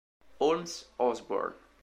Holmes 0.39 0.85
Osborne 0.97 1.53